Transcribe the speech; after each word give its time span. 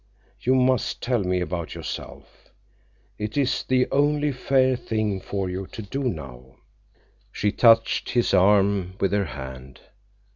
You 0.39 0.55
must 0.55 0.99
tell 1.03 1.23
me 1.23 1.41
about 1.41 1.75
yourself. 1.75 2.49
It 3.19 3.37
is 3.37 3.61
the 3.61 3.87
only 3.91 4.31
fair 4.31 4.75
thing 4.75 5.19
for 5.21 5.47
you 5.47 5.67
to 5.67 5.81
do 5.83 6.05
now." 6.05 6.55
She 7.31 7.51
touched 7.51 8.09
his 8.09 8.33
arm 8.33 8.95
with 8.99 9.11
her 9.11 9.25
hand. 9.25 9.79